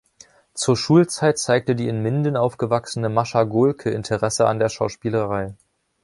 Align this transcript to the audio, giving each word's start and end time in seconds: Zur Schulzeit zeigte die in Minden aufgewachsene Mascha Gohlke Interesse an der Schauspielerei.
Zur 0.55 0.77
Schulzeit 0.77 1.37
zeigte 1.37 1.75
die 1.75 1.87
in 1.87 2.01
Minden 2.01 2.35
aufgewachsene 2.35 3.07
Mascha 3.07 3.43
Gohlke 3.43 3.91
Interesse 3.91 4.47
an 4.47 4.57
der 4.57 4.69
Schauspielerei. 4.69 5.53